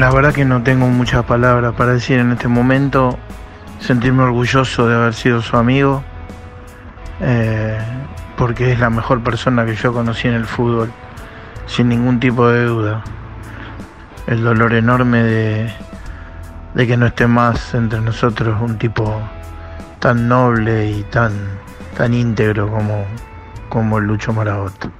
La 0.00 0.10
verdad 0.10 0.32
que 0.32 0.46
no 0.46 0.62
tengo 0.62 0.88
muchas 0.88 1.26
palabras 1.26 1.74
para 1.74 1.92
decir 1.92 2.20
en 2.20 2.32
este 2.32 2.48
momento. 2.48 3.18
Sentirme 3.80 4.22
orgulloso 4.22 4.88
de 4.88 4.94
haber 4.94 5.12
sido 5.12 5.42
su 5.42 5.58
amigo. 5.58 6.02
Eh, 7.20 7.78
porque 8.34 8.72
es 8.72 8.80
la 8.80 8.88
mejor 8.88 9.22
persona 9.22 9.66
que 9.66 9.74
yo 9.74 9.92
conocí 9.92 10.26
en 10.26 10.32
el 10.32 10.46
fútbol. 10.46 10.90
Sin 11.66 11.90
ningún 11.90 12.18
tipo 12.18 12.48
de 12.48 12.64
duda. 12.64 13.04
El 14.26 14.42
dolor 14.42 14.72
enorme 14.72 15.22
de, 15.22 15.70
que 16.74 16.96
no 16.96 17.04
esté 17.04 17.26
más 17.26 17.74
entre 17.74 18.00
nosotros 18.00 18.58
un 18.58 18.78
tipo 18.78 19.20
tan 19.98 20.28
noble 20.28 20.92
y 20.92 21.02
tan, 21.10 21.32
tan 21.98 22.14
íntegro 22.14 22.70
como, 22.70 23.04
como 23.68 24.00
Lucho 24.00 24.32
Marabot. 24.32 24.90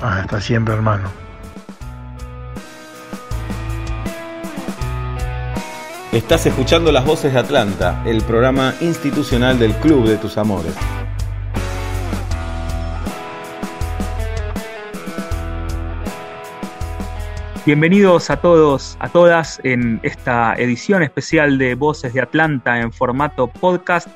Hasta 0.00 0.40
siempre, 0.40 0.72
hermano. 0.72 1.25
Estás 6.16 6.46
escuchando 6.46 6.90
Las 6.92 7.04
Voces 7.04 7.34
de 7.34 7.38
Atlanta, 7.38 8.02
el 8.06 8.22
programa 8.22 8.74
institucional 8.80 9.58
del 9.58 9.74
Club 9.74 10.08
de 10.08 10.16
tus 10.16 10.38
Amores. 10.38 10.74
Bienvenidos 17.66 18.30
a 18.30 18.38
todos, 18.38 18.96
a 18.98 19.10
todas 19.10 19.60
en 19.62 20.00
esta 20.02 20.54
edición 20.54 21.02
especial 21.02 21.58
de 21.58 21.74
Voces 21.74 22.14
de 22.14 22.22
Atlanta 22.22 22.80
en 22.80 22.92
formato 22.92 23.48
podcast. 23.48 24.08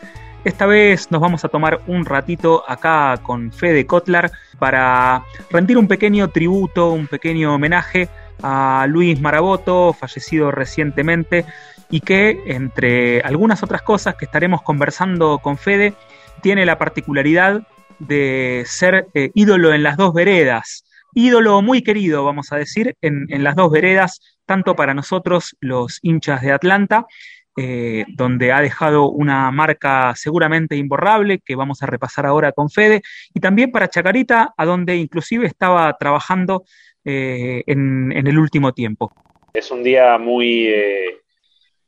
Esta 0.44 0.64
vez 0.64 1.10
nos 1.10 1.20
vamos 1.20 1.44
a 1.44 1.48
tomar 1.50 1.82
un 1.86 2.06
ratito 2.06 2.64
acá 2.66 3.20
con 3.22 3.52
Fede 3.52 3.84
Kotlar 3.84 4.32
para 4.58 5.22
rendir 5.50 5.76
un 5.76 5.86
pequeño 5.86 6.28
tributo, 6.28 6.92
un 6.92 7.08
pequeño 7.08 7.54
homenaje 7.54 8.08
a 8.42 8.86
Luis 8.88 9.20
Maraboto, 9.20 9.92
fallecido 9.92 10.50
recientemente, 10.50 11.44
y 11.90 12.00
que, 12.00 12.42
entre 12.46 13.20
algunas 13.22 13.62
otras 13.62 13.82
cosas 13.82 14.14
que 14.14 14.24
estaremos 14.24 14.62
conversando 14.62 15.38
con 15.38 15.58
Fede, 15.58 15.94
tiene 16.40 16.64
la 16.64 16.78
particularidad 16.78 17.66
de 17.98 18.62
ser 18.66 19.08
eh, 19.14 19.30
ídolo 19.34 19.74
en 19.74 19.82
las 19.82 19.96
dos 19.96 20.14
veredas, 20.14 20.84
ídolo 21.14 21.60
muy 21.62 21.82
querido, 21.82 22.24
vamos 22.24 22.52
a 22.52 22.56
decir, 22.56 22.96
en, 23.00 23.26
las 23.42 23.56
dos 23.56 23.70
veredas, 23.70 24.20
tanto 24.46 24.74
para 24.74 24.94
nosotros 24.94 25.56
los 25.60 25.98
hinchas 26.02 26.42
de 26.42 26.52
Atlanta, 26.52 27.06
eh, 27.56 28.04
donde 28.14 28.52
ha 28.52 28.60
dejado 28.60 29.10
una 29.10 29.50
marca 29.50 30.14
seguramente 30.14 30.76
imborrable 30.76 31.40
que 31.44 31.56
vamos 31.56 31.82
a 31.82 31.86
repasar 31.86 32.24
ahora 32.26 32.52
con 32.52 32.70
Fede, 32.70 33.02
y 33.34 33.40
también 33.40 33.70
para 33.70 33.88
Chacarita, 33.88 34.54
a 34.56 34.64
donde 34.64 34.96
inclusive 34.96 35.46
estaba 35.46 35.94
trabajando 35.98 36.64
eh, 37.04 37.62
en, 37.66 38.12
el 38.12 38.38
último 38.38 38.72
tiempo. 38.72 39.12
Es 39.52 39.70
un 39.70 39.82
día 39.82 40.16
muy, 40.16 40.72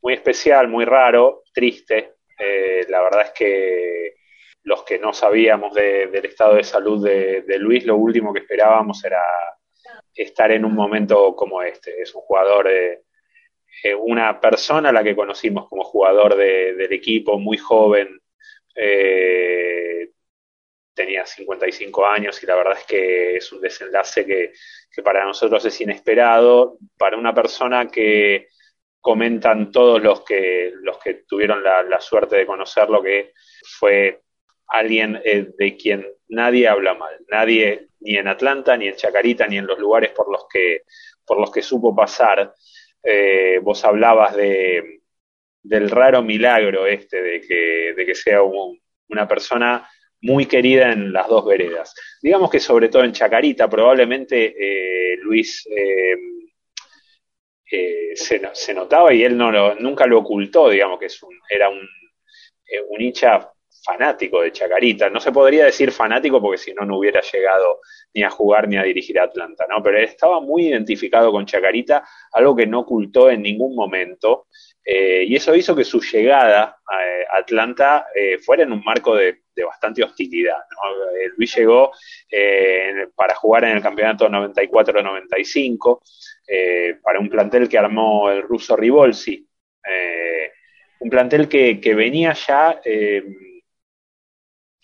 muy 0.03 0.13
especial, 0.13 0.67
muy 0.67 0.85
raro, 0.85 1.43
triste. 1.53 2.15
Eh, 2.37 2.85
la 2.89 3.01
verdad 3.01 3.21
es 3.21 3.31
que 3.31 4.15
los 4.63 4.83
que 4.83 4.99
no 4.99 5.13
sabíamos 5.13 5.73
del 5.73 6.25
estado 6.25 6.55
de 6.55 6.63
salud 6.63 7.03
de, 7.03 7.57
Luis, 7.57 7.85
lo 7.85 7.95
último 7.95 8.33
que 8.33 8.39
esperábamos 8.39 9.03
era 9.03 9.21
estar 10.13 10.51
en 10.51 10.65
un 10.65 10.73
momento 10.73 11.35
como 11.35 11.61
este. 11.63 12.01
Es 12.01 12.13
un 12.13 12.21
jugador, 12.21 12.69
una 13.99 14.39
persona 14.39 14.89
a 14.89 14.93
la 14.93 15.03
que 15.03 15.15
conocimos 15.15 15.67
como 15.67 15.83
jugador 15.83 16.35
del 16.35 16.93
equipo, 16.93 17.39
muy 17.39 17.57
joven, 17.57 18.21
tenía 20.93 21.25
55 21.25 22.05
años 22.05 22.41
y 22.41 22.45
la 22.45 22.55
verdad 22.55 22.77
es 22.79 22.85
que 22.85 23.35
es 23.37 23.51
un 23.51 23.61
desenlace 23.61 24.25
que, 24.25 24.53
para 25.03 25.25
nosotros 25.25 25.65
es 25.65 25.81
inesperado, 25.81 26.77
para 26.97 27.17
una 27.17 27.33
persona 27.33 27.87
que 27.87 28.47
comentan 29.03 29.69
todos 29.69 30.01
los 30.01 30.21
que, 30.21 30.71
los 30.81 30.97
que 30.97 31.25
tuvieron 31.27 31.61
la, 31.61 31.99
suerte 31.99 32.37
de 32.37 32.45
conocerlo, 32.45 33.03
que 33.03 33.33
fue 33.77 34.21
alguien 34.67 35.21
eh, 35.25 35.49
de 35.57 35.75
quien 35.75 36.07
nadie 36.29 36.69
habla 36.69 36.93
mal, 36.93 37.13
nadie, 37.27 37.89
ni 37.99 38.15
en 38.15 38.29
Atlanta, 38.29 38.77
ni 38.77 38.87
en 38.87 38.95
Chacarita, 38.95 39.45
ni 39.45 39.57
en 39.57 39.67
los 39.67 39.77
lugares 39.77 40.11
por 40.11 40.31
los 40.31 40.45
que, 40.49 40.83
por 41.25 41.37
los 41.37 41.51
que 41.51 41.61
supo 41.61 41.93
pasar. 41.93 42.53
Eh, 43.03 43.59
vos 43.61 43.83
hablabas 43.83 44.37
de, 44.37 45.01
del 45.61 45.89
raro 45.89 46.23
milagro 46.23 46.87
este 46.87 47.21
de 47.21 47.41
que, 47.41 47.93
de 47.97 48.05
que 48.05 48.15
sea 48.15 48.41
una 48.41 49.27
persona 49.27 49.85
muy 50.21 50.45
querida 50.45 50.93
en 50.93 51.11
las 51.11 51.27
dos 51.27 51.45
veredas. 51.45 51.93
Digamos 52.21 52.49
que 52.49 52.61
sobre 52.61 52.87
todo 52.87 53.03
en 53.03 53.11
Chacarita, 53.11 53.69
probablemente 53.69 54.55
eh, 54.57 55.17
Luis 55.17 55.67
eh, 57.75 58.15
se, 58.15 58.73
notaba 58.73 59.13
y 59.13 59.23
él 59.23 59.35
no 59.35 59.73
nunca 59.75 60.05
lo 60.05 60.19
ocultó, 60.19 60.69
digamos 60.69 60.99
que 60.99 61.07
es 61.07 61.23
un, 61.23 61.39
era 61.49 61.69
un, 61.69 61.79
un 62.89 63.01
hincha 63.01 63.51
fanático 63.83 64.41
de 64.41 64.51
Chacarita. 64.51 65.09
No 65.09 65.19
se 65.19 65.31
podría 65.31 65.65
decir 65.65 65.91
fanático 65.91 66.41
porque 66.41 66.57
si 66.57 66.73
no, 66.73 66.85
no 66.85 66.97
hubiera 66.97 67.21
llegado 67.21 67.79
ni 68.13 68.23
a 68.23 68.29
jugar 68.29 68.67
ni 68.67 68.77
a 68.77 68.83
dirigir 68.83 69.19
a 69.19 69.23
Atlanta, 69.23 69.65
¿no? 69.67 69.81
Pero 69.83 69.97
él 69.97 70.05
estaba 70.05 70.39
muy 70.39 70.67
identificado 70.67 71.31
con 71.31 71.45
Chacarita, 71.45 72.07
algo 72.31 72.55
que 72.55 72.67
no 72.67 72.81
ocultó 72.81 73.29
en 73.29 73.41
ningún 73.41 73.75
momento. 73.75 74.47
Y 74.85 75.35
eso 75.35 75.55
hizo 75.55 75.75
que 75.75 75.85
su 75.85 76.01
llegada 76.01 76.77
a 76.85 77.37
Atlanta 77.37 78.05
fuera 78.45 78.63
en 78.63 78.73
un 78.73 78.83
marco 78.83 79.15
de 79.15 79.43
bastante 79.63 80.03
hostilidad. 80.03 80.57
Eh, 81.19 81.29
Luis 81.37 81.55
llegó 81.55 81.91
eh, 82.29 83.07
para 83.15 83.35
jugar 83.35 83.65
en 83.65 83.77
el 83.77 83.83
campeonato 83.83 84.27
94-95, 84.29 86.01
eh, 86.47 86.97
para 87.01 87.19
un 87.19 87.29
plantel 87.29 87.69
que 87.69 87.77
armó 87.77 88.29
el 88.29 88.41
ruso 88.43 88.75
Rivolsi, 88.75 89.47
un 90.99 91.09
plantel 91.09 91.49
que, 91.49 91.95
venía 91.95 92.33
ya 92.33 92.79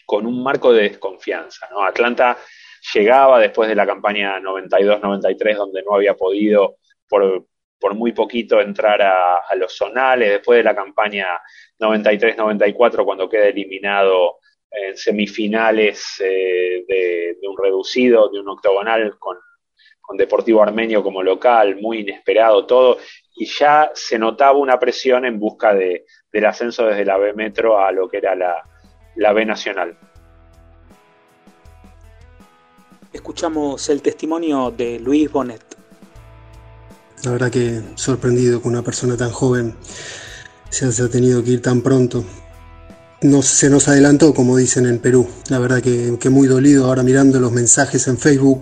con 0.05 0.25
un 0.25 0.43
marco 0.43 0.73
de 0.73 0.83
desconfianza. 0.83 1.69
Atlanta 1.81 2.37
llegaba 2.93 3.39
después 3.39 3.69
de 3.69 3.75
la 3.75 3.85
campaña 3.85 4.39
92-93, 4.39 5.55
donde 5.55 5.83
no 5.83 5.95
había 5.95 6.15
podido 6.15 6.77
por, 7.07 7.45
muy 7.95 8.11
poquito 8.11 8.59
entrar 8.59 9.01
a, 9.01 9.55
los 9.55 9.75
zonales, 9.75 10.29
después 10.29 10.57
de 10.57 10.63
la 10.63 10.75
campaña 10.75 11.27
93-94, 11.79 13.05
cuando 13.05 13.29
queda 13.29 13.47
eliminado 13.47 14.37
en 14.71 14.95
semifinales 14.95 16.21
eh, 16.23 16.85
de, 16.87 17.47
un 17.47 17.57
reducido, 17.57 18.29
de 18.29 18.39
un 18.39 18.49
octogonal 18.49 19.17
con, 19.17 19.37
Deportivo 20.11 20.63
Armenio 20.63 21.03
como 21.03 21.21
local, 21.21 21.75
muy 21.79 21.99
inesperado 21.99 22.65
todo, 22.65 22.97
y 23.35 23.45
ya 23.45 23.91
se 23.93 24.17
notaba 24.17 24.57
una 24.57 24.79
presión 24.79 25.23
en 25.23 25.39
busca 25.39 25.75
de, 25.75 26.07
del 26.31 26.45
ascenso 26.47 26.87
desde 26.87 27.05
la 27.05 27.19
B 27.19 27.33
Metro 27.33 27.77
a 27.77 27.91
lo 27.91 28.09
que 28.09 28.17
era 28.17 28.33
la, 28.33 28.63
la 29.17 29.33
B 29.33 29.45
Nacional. 29.45 29.95
Escuchamos 33.13 33.87
el 33.89 34.01
testimonio 34.01 34.71
de 34.71 34.99
Luis 34.99 35.31
Bonet. 35.31 35.78
La 37.23 37.31
verdad 37.31 37.51
que 37.51 37.81
sorprendido 37.95 38.61
que 38.61 38.67
una 38.67 38.83
persona 38.83 39.17
tan 39.17 39.31
joven 39.31 39.75
se 40.69 40.85
haya 40.85 41.09
tenido 41.09 41.43
que 41.43 41.51
ir 41.51 41.61
tan 41.61 41.81
pronto 41.81 42.23
se 43.41 43.69
nos 43.69 43.87
adelantó, 43.87 44.33
como 44.33 44.57
dicen 44.57 44.85
en 44.85 44.99
Perú. 44.99 45.27
La 45.49 45.59
verdad 45.59 45.81
que, 45.81 46.29
muy 46.29 46.47
dolido 46.47 46.85
ahora 46.85 47.03
mirando 47.03 47.39
los 47.39 47.51
mensajes 47.51 48.07
en 48.07 48.17
Facebook 48.17 48.61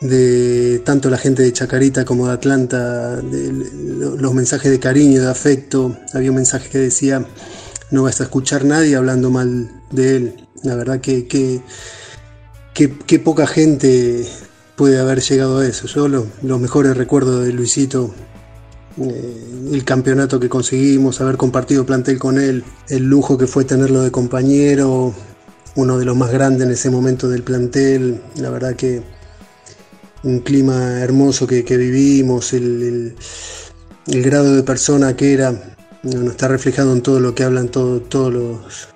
de 0.00 0.80
tanto 0.84 1.10
la 1.10 1.18
gente 1.18 1.42
de 1.42 1.52
Chacarita 1.52 2.04
como 2.04 2.26
de 2.26 2.32
Atlanta, 2.32 3.20
los 3.22 4.34
mensajes 4.34 4.70
de 4.70 4.80
cariño, 4.80 5.22
de 5.22 5.30
afecto. 5.30 5.96
Había 6.14 6.30
un 6.30 6.36
mensaje 6.36 6.68
que 6.68 6.78
decía, 6.78 7.24
no 7.90 8.02
vas 8.04 8.20
a 8.20 8.24
escuchar 8.24 8.64
nadie 8.64 8.96
hablando 8.96 9.30
mal 9.30 9.70
de 9.90 10.16
él. 10.16 10.48
La 10.62 10.74
verdad 10.74 11.00
que, 11.00 11.28
que, 11.28 13.18
poca 13.18 13.46
gente 13.46 14.26
puede 14.80 14.98
haber 14.98 15.20
llegado 15.20 15.58
a 15.58 15.66
eso. 15.66 15.86
Yo 15.88 16.08
los 16.08 16.58
mejores 16.58 16.96
recuerdos 16.96 17.44
de 17.44 17.52
Luisito 17.52 18.14
eh, 18.98 19.68
el 19.72 19.84
campeonato 19.84 20.40
que 20.40 20.48
conseguimos, 20.48 21.20
haber 21.20 21.36
compartido 21.36 21.84
plantel 21.84 22.18
con 22.18 22.40
él, 22.40 22.64
el 22.88 23.04
lujo 23.04 23.36
que 23.36 23.46
fue 23.46 23.66
tenerlo 23.66 24.00
de 24.00 24.10
compañero, 24.10 25.12
uno 25.76 25.98
de 25.98 26.06
los 26.06 26.16
más 26.16 26.32
grandes 26.32 26.66
en 26.66 26.72
ese 26.72 26.88
momento 26.88 27.28
del 27.28 27.42
plantel, 27.42 28.22
la 28.36 28.48
verdad 28.48 28.74
que 28.74 29.02
un 30.22 30.40
clima 30.40 31.02
hermoso 31.02 31.46
que, 31.46 31.62
vivimos, 31.62 32.54
el, 32.54 33.16
grado 34.06 34.56
de 34.56 34.62
persona 34.62 35.14
que 35.14 35.34
era, 35.34 35.76
no 36.04 36.30
está 36.30 36.48
reflejado 36.48 36.94
en 36.94 37.02
todo 37.02 37.20
lo 37.20 37.34
que 37.34 37.44
hablan 37.44 37.68
todos 37.68 38.32
los, 38.32 38.88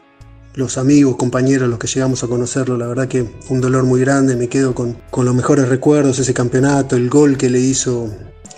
los 0.55 0.79
amigos, 0.79 1.17
compañeros, 1.17 1.69
los 1.69 1.79
que 1.79 1.87
llegamos 1.87 2.23
a 2.23 2.29
conocerlo, 2.29 2.77
la 2.77 2.87
verdad 2.87 3.09
que 3.09 3.29
un 3.49 3.61
dolor 3.61 3.85
muy 3.85 4.01
grande, 4.01 4.37
me 4.37 4.49
quedo 4.49 4.75
con, 4.75 4.97
con 5.11 5.25
los 5.25 5.35
mejores 5.35 5.69
recuerdos, 5.69 6.19
ese 6.19 6.33
campeonato, 6.33 6.97
el 6.97 7.11
gol 7.11 7.37
que 7.37 7.51
le 7.51 7.61
hizo 7.61 8.09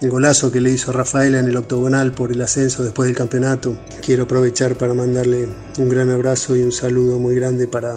el 0.03 0.11
golazo 0.11 0.53
que 0.53 0.61
le 0.61 0.71
hizo 0.71 0.93
Rafaela 0.93 1.39
en 1.39 1.47
el 1.47 1.57
octogonal 1.57 2.13
por 2.13 2.31
el 2.31 2.43
ascenso 2.43 2.85
después 2.85 3.09
del 3.09 3.17
campeonato. 3.17 3.79
Quiero 4.05 4.25
aprovechar 4.25 4.77
para 4.77 4.93
mandarle 4.93 5.49
un 5.79 5.89
gran 5.89 6.11
abrazo 6.11 6.55
y 6.55 6.63
un 6.63 6.73
saludo 6.73 7.19
muy 7.19 7.35
grande 7.35 7.67
para, 7.67 7.97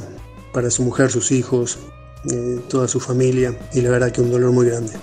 para 0.53 0.71
su 0.71 0.83
mujer, 0.83 1.11
sus 1.11 1.31
hijos, 1.31 1.77
eh, 2.31 2.59
toda 2.69 2.87
su 2.87 3.01
familia 3.01 3.57
y 3.73 3.81
la 3.81 3.89
verdad 3.89 4.11
que 4.11 4.21
un 4.21 4.31
dolor 4.31 4.51
muy 4.51 4.67
grande. 4.67 4.93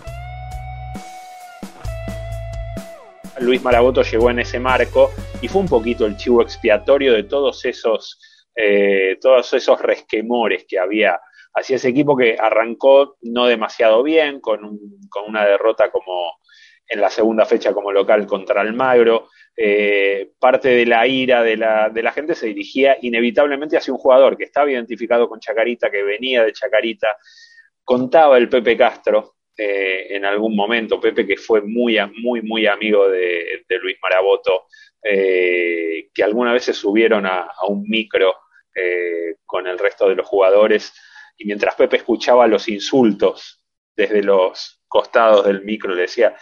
Luis 3.40 3.62
Maraboto 3.62 4.02
llegó 4.02 4.30
en 4.30 4.38
ese 4.38 4.58
marco 4.58 5.10
y 5.42 5.48
fue 5.48 5.60
un 5.60 5.68
poquito 5.68 6.06
el 6.06 6.16
chivo 6.16 6.40
expiatorio 6.40 7.12
de 7.12 7.24
todos 7.24 7.64
esos, 7.66 8.18
eh, 8.56 9.18
todos 9.20 9.52
esos 9.54 9.80
resquemores 9.80 10.64
que 10.66 10.78
había 10.78 11.20
hacia 11.54 11.76
ese 11.76 11.88
equipo 11.88 12.16
que 12.16 12.36
arrancó 12.38 13.16
no 13.22 13.46
demasiado 13.46 14.02
bien, 14.02 14.40
con, 14.40 14.78
con 15.08 15.24
una 15.28 15.46
derrota 15.46 15.90
como 15.90 16.32
en 16.88 17.00
la 17.00 17.10
segunda 17.10 17.44
fecha 17.44 17.72
como 17.72 17.92
local 17.92 18.26
contra 18.26 18.60
Almagro. 18.60 19.28
Eh, 19.56 20.32
parte 20.38 20.68
de 20.68 20.84
la 20.84 21.06
ira 21.06 21.42
de 21.42 21.56
la, 21.56 21.88
de 21.88 22.02
la, 22.02 22.12
gente 22.12 22.34
se 22.34 22.46
dirigía 22.46 22.98
inevitablemente 23.00 23.76
hacia 23.76 23.92
un 23.92 23.98
jugador 23.98 24.36
que 24.36 24.44
estaba 24.44 24.70
identificado 24.70 25.28
con 25.28 25.40
Chacarita, 25.40 25.90
que 25.90 26.02
venía 26.02 26.44
de 26.44 26.52
Chacarita. 26.52 27.16
Contaba 27.82 28.36
el 28.36 28.48
Pepe 28.48 28.76
Castro 28.76 29.36
eh, 29.56 30.08
en 30.10 30.24
algún 30.26 30.54
momento, 30.54 31.00
Pepe 31.00 31.26
que 31.26 31.36
fue 31.36 31.62
muy, 31.62 31.96
muy, 32.20 32.42
muy 32.42 32.66
amigo 32.66 33.08
de, 33.08 33.64
Luis 33.80 33.96
Maraboto, 34.02 34.66
eh, 35.02 36.10
que 36.12 36.22
alguna 36.22 36.52
vez 36.52 36.64
se 36.64 36.74
subieron 36.74 37.24
a, 37.24 37.48
un 37.68 37.82
micro 37.88 38.34
con 39.44 39.66
el 39.66 39.78
resto 39.78 40.08
de 40.08 40.16
los 40.16 40.26
jugadores 40.26 40.92
y 41.36 41.44
mientras 41.44 41.74
Pepe 41.74 41.98
escuchaba 41.98 42.46
los 42.46 42.68
insultos 42.68 43.62
desde 43.94 44.22
los 44.22 44.80
costados 44.88 45.46
del 45.46 45.62
micro, 45.62 45.94
le 45.94 46.02
decía, 46.02 46.36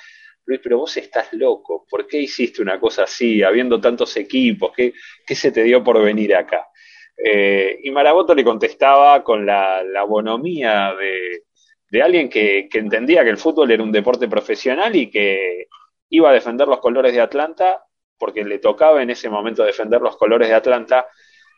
Luis, 0.46 0.60
pero 0.62 0.78
vos 0.78 0.96
estás 0.96 1.32
loco, 1.32 1.86
¿por 1.88 2.06
qué 2.06 2.18
hiciste 2.18 2.62
una 2.62 2.78
cosa 2.78 3.04
así, 3.04 3.42
habiendo 3.42 3.80
tantos 3.80 4.16
equipos? 4.16 4.72
¿Qué, 4.74 4.92
qué 5.26 5.34
se 5.34 5.52
te 5.52 5.62
dio 5.62 5.82
por 5.82 6.02
venir 6.02 6.34
acá? 6.34 6.68
Eh, 7.16 7.80
y 7.82 7.90
Maraboto 7.90 8.34
le 8.34 8.44
contestaba 8.44 9.22
con 9.22 9.46
la, 9.46 9.82
bonomía 10.06 10.94
de, 10.98 11.44
de 11.90 12.02
alguien 12.02 12.28
que, 12.28 12.68
que, 12.70 12.78
entendía 12.78 13.24
que 13.24 13.30
el 13.30 13.38
fútbol 13.38 13.70
era 13.70 13.82
un 13.82 13.92
deporte 13.92 14.28
profesional 14.28 14.94
y 14.96 15.10
que 15.10 15.68
iba 16.10 16.30
a 16.30 16.34
defender 16.34 16.68
los 16.68 16.80
colores 16.80 17.14
de 17.14 17.20
Atlanta 17.20 17.84
porque 18.18 18.44
le 18.44 18.58
tocaba 18.58 19.02
en 19.02 19.10
ese 19.10 19.28
momento 19.28 19.64
defender 19.64 20.00
los 20.00 20.16
colores 20.16 20.48
de 20.48 20.54
Atlanta. 20.54 21.06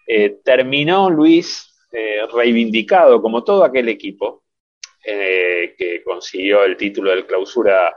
Eh, 0.07 0.39
terminó 0.45 1.11
Luis 1.11 1.75
eh, 1.91 2.21
reivindicado 2.33 3.21
como 3.21 3.43
todo 3.43 3.65
aquel 3.65 3.89
equipo 3.89 4.45
que 5.09 6.03
consiguió 6.05 6.65
el 6.65 6.77
título 6.77 7.11
del 7.11 7.27
clausura 7.27 7.97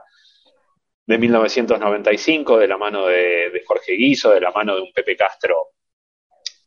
de 1.10 1.18
1995, 1.18 2.60
de 2.60 2.68
la 2.68 2.78
mano 2.78 3.08
de, 3.08 3.64
Jorge 3.66 3.94
Guiso, 3.94 4.30
de 4.30 4.42
la 4.42 4.52
mano 4.52 4.76
de 4.76 4.82
un 4.82 4.94
Pepe 4.94 5.16
Castro 5.16 5.70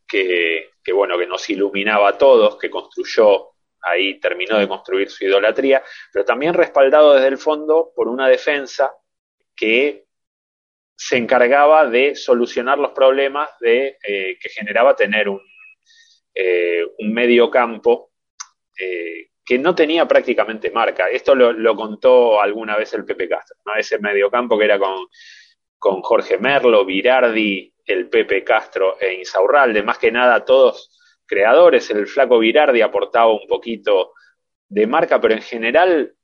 que, 0.05 0.67
bueno, 0.93 1.17
que 1.17 1.25
nos 1.25 1.49
iluminaba 1.49 2.09
a 2.09 2.17
todos, 2.17 2.57
que 2.57 2.69
construyó, 2.69 3.51
ahí 3.81 4.19
terminó 4.19 4.57
de 4.57 4.67
construir 4.67 5.09
su 5.09 5.23
idolatría, 5.23 5.81
pero 6.11 6.25
también 6.25 6.53
respaldado 6.53 7.13
desde 7.13 7.29
el 7.29 7.37
fondo 7.37 7.93
por 7.95 8.09
una 8.09 8.27
defensa 8.27 8.93
que 9.55 10.07
se 11.05 11.17
encargaba 11.17 11.85
de 11.85 12.15
solucionar 12.15 12.79
los 12.79 12.91
problemas 12.91 13.49
de, 13.59 13.97
eh, 14.07 14.37
que 14.39 14.47
generaba 14.47 14.95
tener 14.95 15.27
un, 15.27 15.41
eh, 16.33 16.81
un 16.97 17.13
medio 17.13 17.51
campo 17.51 18.11
eh, 18.79 19.31
que 19.43 19.59
no 19.59 19.75
tenía 19.75 20.07
prácticamente 20.07 20.71
marca. 20.71 21.09
Esto 21.09 21.35
lo, 21.35 21.75
contó 21.75 22.41
alguna 22.41 22.77
vez 22.77 22.93
el 22.93 23.03
Pepe 23.03 23.27
Castro, 23.27 23.57
¿no? 23.65 23.75
ese 23.75 23.99
mediocampo 23.99 24.57
que 24.57 24.63
era 24.63 24.79
con, 24.79 25.07
con 25.77 26.01
Jorge 26.01 26.37
Merlo, 26.37 26.85
Virardi, 26.85 27.73
el 27.85 28.07
Pepe 28.07 28.41
Castro 28.45 28.97
e 28.97 29.15
Insaurralde, 29.15 29.83
más 29.83 29.97
que 29.97 30.09
nada 30.09 30.45
todos 30.45 30.97
creadores, 31.25 31.89
el 31.89 32.07
flaco 32.07 32.39
Virardi 32.39 32.79
aportaba 32.79 33.33
un 33.33 33.45
poquito 33.45 34.13
de 34.69 34.87
marca, 34.87 35.19
pero 35.19 35.33
en 35.33 35.41
general, 35.41 36.15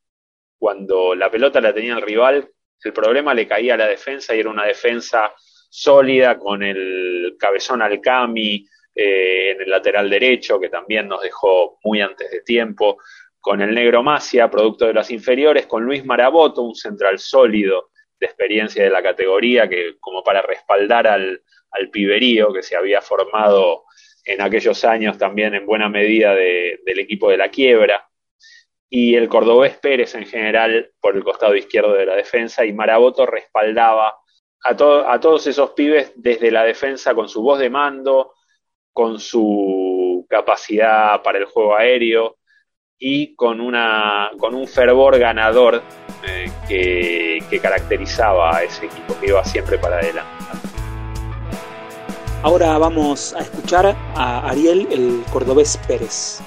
cuando 0.57 1.15
la 1.15 1.29
pelota 1.29 1.59
la 1.59 1.73
tenía 1.73 1.95
el 1.95 2.01
rival, 2.01 2.49
el 2.83 2.93
problema 2.93 3.33
le 3.33 3.47
caía 3.47 3.73
a 3.73 3.77
la 3.77 3.87
defensa 3.87 4.35
y 4.35 4.39
era 4.39 4.49
una 4.49 4.65
defensa 4.65 5.33
sólida 5.69 6.37
con 6.37 6.63
el 6.63 7.35
cabezón 7.37 7.81
Alcami, 7.81 8.65
eh, 8.95 9.51
en 9.51 9.61
el 9.61 9.69
lateral 9.69 10.09
derecho, 10.09 10.59
que 10.59 10.69
también 10.69 11.07
nos 11.07 11.21
dejó 11.21 11.77
muy 11.83 12.01
antes 12.01 12.31
de 12.31 12.41
tiempo, 12.41 12.97
con 13.39 13.61
el 13.61 13.73
negro 13.73 14.03
Macia, 14.03 14.49
producto 14.49 14.85
de 14.85 14.93
las 14.93 15.11
inferiores, 15.11 15.67
con 15.67 15.83
Luis 15.83 16.03
Maraboto, 16.03 16.63
un 16.63 16.75
central 16.75 17.19
sólido 17.19 17.91
de 18.19 18.25
experiencia 18.25 18.83
de 18.83 18.89
la 18.89 19.01
categoría, 19.01 19.69
que 19.69 19.97
como 19.99 20.23
para 20.23 20.41
respaldar 20.41 21.07
al, 21.07 21.41
al 21.71 21.89
piberío 21.89 22.51
que 22.51 22.63
se 22.63 22.75
había 22.75 23.01
formado 23.01 23.85
en 24.25 24.41
aquellos 24.41 24.83
años 24.83 25.17
también 25.17 25.55
en 25.55 25.65
buena 25.65 25.89
medida 25.89 26.35
del 26.35 26.99
equipo 26.99 27.29
de 27.29 27.37
la 27.37 27.49
quiebra, 27.49 28.08
y 28.89 29.15
el 29.15 29.29
cordobés 29.29 29.77
Pérez 29.77 30.15
en 30.15 30.25
general 30.25 30.91
por 30.99 31.15
el 31.15 31.23
costado 31.23 31.55
izquierdo 31.55 31.93
de 31.93 32.05
la 32.05 32.15
defensa, 32.15 32.65
y 32.65 32.73
Maraboto 32.73 33.25
respaldaba 33.25 34.15
a, 34.63 34.69
a 34.69 35.19
todos 35.19 35.47
esos 35.47 35.71
pibes 35.71 36.11
desde 36.15 36.51
la 36.51 36.63
defensa 36.63 37.13
con 37.13 37.29
su 37.29 37.41
voz 37.41 37.59
de 37.59 37.69
mando, 37.69 38.33
con 38.91 39.19
su 39.19 40.25
capacidad 40.27 41.21
para 41.21 41.37
el 41.37 41.45
juego 41.45 41.75
aéreo 41.75 42.37
y 42.97 43.35
con, 43.35 43.61
una, 43.61 44.31
con 44.37 44.55
un 44.55 44.67
fervor 44.67 45.17
ganador 45.17 45.81
eh, 46.27 46.51
que, 46.67 47.39
que 47.49 47.59
caracterizaba 47.59 48.57
a 48.57 48.63
ese 48.63 48.87
equipo 48.87 49.17
que 49.19 49.27
iba 49.27 49.43
siempre 49.45 49.77
para 49.77 49.99
adelante. 49.99 50.29
Ahora 52.41 52.77
vamos 52.77 53.33
a 53.35 53.39
escuchar 53.39 53.95
a 54.15 54.49
Ariel 54.49 54.87
el 54.91 55.23
cordobés 55.31 55.77
Pérez. 55.87 56.41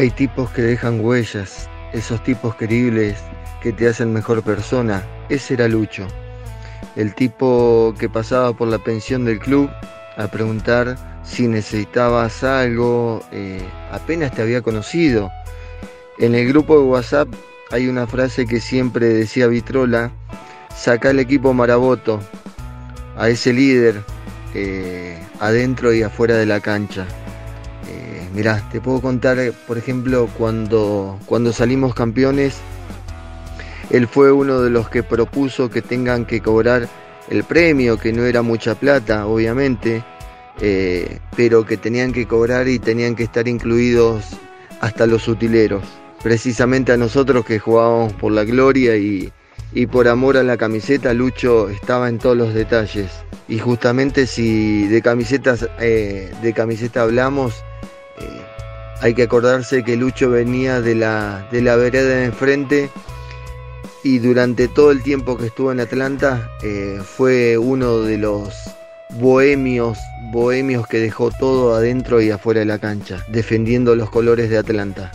Hay 0.00 0.08
tipos 0.08 0.48
que 0.52 0.62
dejan 0.62 1.04
huellas, 1.04 1.68
esos 1.92 2.24
tipos 2.24 2.54
queribles 2.54 3.18
que 3.62 3.70
te 3.70 3.86
hacen 3.86 4.14
mejor 4.14 4.42
persona. 4.42 5.04
Ese 5.28 5.52
era 5.52 5.68
Lucho, 5.68 6.06
el 6.96 7.14
tipo 7.14 7.94
que 7.98 8.08
pasaba 8.08 8.54
por 8.54 8.68
la 8.68 8.78
pensión 8.78 9.26
del 9.26 9.38
club 9.38 9.68
a 10.16 10.26
preguntar 10.28 10.96
si 11.22 11.46
necesitabas 11.48 12.42
algo, 12.42 13.22
eh, 13.30 13.60
apenas 13.92 14.32
te 14.32 14.40
había 14.40 14.62
conocido. 14.62 15.30
En 16.18 16.34
el 16.34 16.48
grupo 16.48 16.78
de 16.78 16.84
WhatsApp 16.84 17.28
hay 17.70 17.86
una 17.86 18.06
frase 18.06 18.46
que 18.46 18.58
siempre 18.58 19.06
decía 19.06 19.48
Vitrola, 19.48 20.12
saca 20.74 21.10
el 21.10 21.18
equipo 21.18 21.52
Maraboto, 21.52 22.20
a 23.18 23.28
ese 23.28 23.52
líder 23.52 24.02
eh, 24.54 25.22
adentro 25.40 25.92
y 25.92 26.02
afuera 26.02 26.36
de 26.36 26.46
la 26.46 26.60
cancha. 26.60 27.06
Eh, 28.30 28.36
mirá, 28.36 28.62
te 28.70 28.80
puedo 28.80 29.00
contar, 29.00 29.38
por 29.66 29.78
ejemplo, 29.78 30.28
cuando, 30.38 31.18
cuando 31.26 31.52
salimos 31.52 31.94
campeones, 31.94 32.58
él 33.90 34.06
fue 34.06 34.32
uno 34.32 34.60
de 34.60 34.70
los 34.70 34.88
que 34.88 35.02
propuso 35.02 35.68
que 35.70 35.82
tengan 35.82 36.24
que 36.24 36.40
cobrar 36.40 36.88
el 37.28 37.44
premio, 37.44 37.98
que 37.98 38.12
no 38.12 38.24
era 38.24 38.42
mucha 38.42 38.74
plata, 38.74 39.26
obviamente, 39.26 40.04
eh, 40.60 41.18
pero 41.36 41.64
que 41.64 41.76
tenían 41.76 42.12
que 42.12 42.26
cobrar 42.26 42.68
y 42.68 42.78
tenían 42.78 43.14
que 43.14 43.24
estar 43.24 43.46
incluidos 43.48 44.24
hasta 44.80 45.06
los 45.06 45.26
utileros. 45.28 45.82
Precisamente 46.22 46.92
a 46.92 46.96
nosotros 46.96 47.44
que 47.44 47.58
jugábamos 47.58 48.12
por 48.14 48.32
la 48.32 48.44
gloria 48.44 48.96
y, 48.96 49.32
por 49.90 50.08
amor 50.08 50.36
a 50.36 50.42
la 50.42 50.56
camiseta, 50.56 51.14
Lucho 51.14 51.68
estaba 51.70 52.08
en 52.08 52.18
todos 52.18 52.36
los 52.36 52.52
detalles. 52.52 53.10
Y 53.48 53.58
justamente 53.58 54.26
si 54.26 54.86
de 54.86 55.02
camisetas 55.02 55.68
eh, 55.80 56.30
de 56.42 56.52
camiseta 56.52 57.02
hablamos, 57.02 57.54
eh, 57.54 57.69
hay 59.00 59.14
que 59.14 59.22
acordarse 59.22 59.82
que 59.82 59.96
Lucho 59.96 60.30
venía 60.30 60.80
de 60.80 60.94
la, 60.94 61.48
de 61.50 61.62
la 61.62 61.76
vereda 61.76 62.16
de 62.16 62.24
enfrente 62.26 62.90
y 64.04 64.18
durante 64.18 64.68
todo 64.68 64.90
el 64.90 65.02
tiempo 65.02 65.36
que 65.36 65.46
estuvo 65.46 65.72
en 65.72 65.80
Atlanta 65.80 66.50
eh, 66.62 66.98
fue 67.02 67.58
uno 67.58 68.00
de 68.00 68.18
los 68.18 68.54
bohemios, 69.10 69.98
bohemios 70.32 70.86
que 70.86 70.98
dejó 70.98 71.30
todo 71.30 71.74
adentro 71.74 72.20
y 72.20 72.30
afuera 72.30 72.60
de 72.60 72.66
la 72.66 72.78
cancha, 72.78 73.24
defendiendo 73.28 73.94
los 73.94 74.10
colores 74.10 74.50
de 74.50 74.58
Atlanta. 74.58 75.12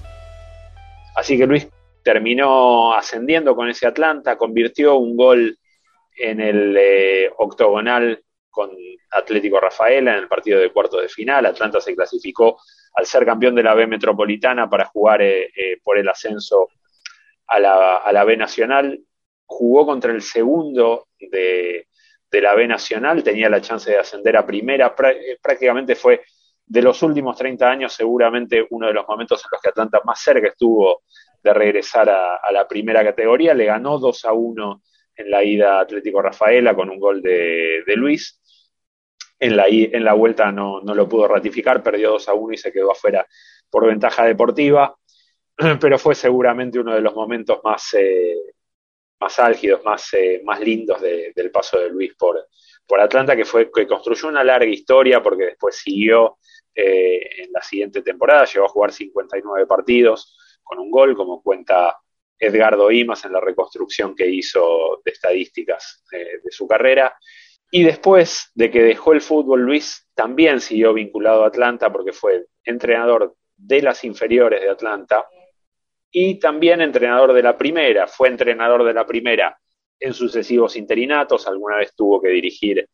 Así 1.15 1.37
que 1.37 1.47
Luis 1.47 1.67
terminó 2.03 2.93
ascendiendo 2.93 3.55
con 3.55 3.69
ese 3.69 3.87
Atlanta, 3.87 4.37
convirtió 4.37 4.97
un 4.97 5.15
gol 5.15 5.57
en 6.17 6.41
el 6.41 6.75
eh, 6.77 7.29
octogonal 7.37 8.24
con 8.55 8.71
Atlético 9.11 9.59
Rafaela 9.59 10.13
en 10.13 10.19
el 10.19 10.27
partido 10.29 10.59
de 10.59 10.71
cuarto 10.71 10.97
de 10.97 11.09
final. 11.09 11.45
Atlanta 11.45 11.81
se 11.81 11.93
clasificó 11.93 12.57
al 12.95 13.05
ser 13.05 13.25
campeón 13.25 13.53
de 13.53 13.63
la 13.63 13.73
B 13.73 13.85
Metropolitana 13.85 14.69
para 14.69 14.85
jugar 14.85 15.21
eh, 15.21 15.51
por 15.83 15.97
el 15.97 16.07
ascenso 16.07 16.69
a 17.47 17.59
la, 17.59 17.97
a 17.97 18.11
la 18.13 18.23
B 18.23 18.37
Nacional, 18.37 18.99
jugó 19.45 19.85
contra 19.85 20.13
el 20.13 20.21
segundo 20.21 21.09
de, 21.19 21.87
de 22.31 22.41
la 22.41 22.55
B 22.55 22.67
Nacional, 22.67 23.21
tenía 23.21 23.49
la 23.49 23.61
chance 23.61 23.91
de 23.91 23.97
ascender 23.97 24.37
a 24.37 24.45
primera, 24.45 24.95
eh, 25.11 25.37
prácticamente 25.41 25.95
fue 25.95 26.23
de 26.65 26.81
los 26.81 27.03
últimos 27.03 27.37
30 27.37 27.69
años 27.69 27.93
seguramente 27.93 28.65
uno 28.71 28.87
de 28.87 28.93
los 28.93 29.07
momentos 29.07 29.43
en 29.43 29.49
los 29.51 29.61
que 29.61 29.69
Atlanta 29.69 30.01
más 30.03 30.19
cerca 30.19 30.47
estuvo 30.47 31.03
de 31.43 31.53
regresar 31.53 32.09
a, 32.09 32.51
la 32.51 32.67
primera 32.67 33.03
categoría, 33.03 33.53
le 33.53 33.65
ganó 33.65 33.99
2 33.99 34.25
a 34.25 34.33
1 34.33 34.81
en 35.17 35.29
la 35.29 35.43
ida 35.43 35.79
Atlético 35.79 36.21
Rafaela 36.21 36.73
con 36.73 36.89
un 36.89 36.99
gol 36.99 37.21
de, 37.21 37.83
de 37.85 37.95
Luis, 37.95 38.41
en 39.39 39.57
la, 39.57 39.65
en 39.67 40.03
la 40.03 40.13
vuelta 40.13 40.51
no, 40.51 40.81
no, 40.81 40.95
lo 40.95 41.07
pudo 41.07 41.27
ratificar, 41.27 41.83
perdió 41.83 42.11
2 42.11 42.29
a 42.29 42.33
1 42.33 42.53
y 42.53 42.57
se 42.57 42.71
quedó 42.71 42.91
afuera 42.91 43.25
por 43.69 43.85
ventaja 43.85 44.25
deportiva. 44.25 44.95
pero 45.79 45.97
fue 45.97 46.15
seguramente 46.15 46.79
uno 46.79 46.93
de 46.93 47.01
los 47.01 47.15
momentos 47.15 47.59
más, 47.63 47.93
eh, 47.93 48.35
más 49.19 49.39
álgidos, 49.39 49.83
más, 49.83 50.13
eh, 50.13 50.41
más 50.43 50.59
lindos 50.59 51.01
del 51.01 51.51
paso 51.51 51.79
de 51.79 51.89
Luis 51.89 52.13
por, 52.15 52.47
por 52.85 52.99
Atlanta, 52.99 53.35
que 53.35 53.45
fue 53.45 53.71
que 53.71 53.87
construyó 53.87 54.27
una 54.27 54.43
larga 54.43 54.69
historia 54.69 55.21
porque 55.21 55.45
después 55.45 55.77
siguió 55.77 56.37
eh, 56.73 57.43
en 57.43 57.51
la 57.53 57.61
siguiente 57.61 58.01
temporada, 58.01 58.45
llegó 58.45 58.65
a 58.65 58.69
jugar 58.69 58.91
59 58.91 59.65
partidos 59.65 60.37
con 60.61 60.79
un 60.79 60.91
gol, 60.91 61.15
como 61.15 61.41
cuenta 61.41 61.97
Edgardo 62.37 62.91
Imas 62.91 63.23
en 63.23 63.31
la 63.31 63.39
reconstrucción 63.39 64.13
que 64.13 64.27
hizo 64.27 65.01
de 65.05 65.11
estadísticas 65.11 66.03
eh, 66.11 66.39
de 66.43 66.51
su 66.51 66.67
carrera. 66.67 67.15
Y 67.77 67.83
después 67.83 68.51
de 68.55 68.71
que 68.71 68.81
dejó 68.81 69.11
el 69.11 69.19
fútbol, 69.19 69.63
Luis 69.63 70.07
también 70.15 70.61
siguió 70.61 70.93
vinculado 70.93 71.43
a 71.43 71.47
Atlanta 71.47 71.91
porque 71.91 72.13
fue 72.13 72.45
entrenador 72.63 73.35
de 73.57 73.81
las 73.81 74.05
inferiores 74.05 74.61
de 74.61 74.69
Atlanta 74.69 75.27
y 76.09 76.39
también 76.39 76.79
entrenador 76.79 77.33
de 77.33 77.43
la 77.43 77.57
primera. 77.57 78.07
Fue 78.07 78.29
entrenador 78.29 78.85
de 78.85 78.93
la 78.93 79.05
primera 79.05 79.59
en 79.99 80.13
sucesivos 80.13 80.77
interinatos, 80.77 81.49
alguna 81.49 81.75
vez 81.75 81.93
tuvo 81.93 82.21
que 82.21 82.29
dirigir 82.29 82.87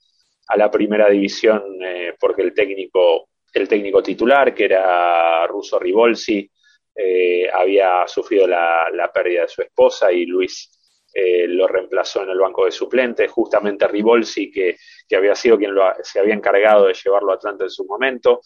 a 0.47 0.57
la 0.57 0.71
primera 0.71 1.07
división 1.11 1.61
eh, 1.85 2.15
porque 2.19 2.41
el 2.41 2.55
técnico, 2.55 3.29
el 3.53 3.67
técnico 3.67 4.01
titular, 4.01 4.51
que 4.51 4.65
era 4.65 5.45
Russo 5.45 5.77
Rivolsi, 5.77 6.49
eh, 6.95 7.47
había 7.53 8.07
sufrido 8.07 8.47
la, 8.47 9.11
pérdida 9.13 9.43
de 9.43 9.47
su 9.47 9.61
esposa 9.61 10.11
y 10.11 10.25
Luis 10.25 10.71
eh, 11.13 11.47
lo 11.47 11.67
reemplazó 11.67 12.23
en 12.23 12.29
el 12.29 12.39
banco 12.39 12.65
de 12.65 12.71
suplentes, 12.71 13.29
justamente 13.31 13.87
Rivolsi, 13.87 14.51
que, 14.51 14.77
que 15.07 15.15
había 15.15 15.35
sido 15.35 15.57
quien 15.57 15.73
se 16.03 16.19
había 16.19 16.33
encargado 16.33 16.87
de 16.87 16.93
llevarlo 16.93 17.31
a 17.31 17.35
Atlanta 17.35 17.65
en 17.65 17.69
su 17.69 17.85
momento. 17.85 18.41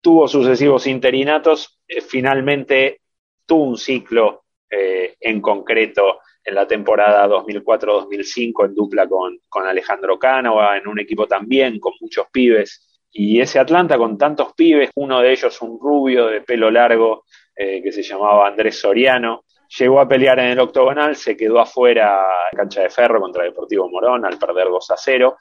Tuvo 0.00 0.28
sucesivos 0.28 0.86
interinatos, 0.86 1.80
finalmente 2.06 3.00
tuvo 3.44 3.64
un 3.64 3.76
ciclo 3.76 4.44
en 4.70 5.40
concreto 5.40 6.20
en 6.48 6.54
la 6.54 6.66
temporada 6.66 7.28
2004-2005 7.28 8.66
en 8.66 8.74
dupla 8.74 9.06
con, 9.06 9.38
con 9.48 9.66
Alejandro 9.66 10.18
Cánova, 10.18 10.78
en 10.78 10.88
un 10.88 10.98
equipo 10.98 11.26
también 11.26 11.78
con 11.78 11.92
muchos 12.00 12.26
pibes. 12.32 13.02
Y 13.10 13.40
ese 13.40 13.58
Atlanta 13.58 13.98
con 13.98 14.16
tantos 14.16 14.54
pibes, 14.54 14.90
uno 14.94 15.20
de 15.20 15.32
ellos 15.32 15.60
un 15.60 15.78
rubio 15.78 16.26
de 16.26 16.40
pelo 16.40 16.70
largo 16.70 17.24
eh, 17.54 17.82
que 17.82 17.92
se 17.92 18.02
llamaba 18.02 18.48
Andrés 18.48 18.80
Soriano, 18.80 19.44
llegó 19.76 20.00
a 20.00 20.08
pelear 20.08 20.38
en 20.38 20.46
el 20.46 20.60
octogonal, 20.60 21.16
se 21.16 21.36
quedó 21.36 21.60
afuera 21.60 22.26
cancha 22.54 22.82
de 22.82 22.90
ferro 22.90 23.20
contra 23.20 23.44
Deportivo 23.44 23.88
Morón 23.88 24.24
al 24.24 24.38
perder 24.38 24.68
2 24.68 24.90
a 24.90 24.96
0 24.96 25.36